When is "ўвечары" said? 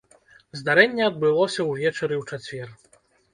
1.69-2.15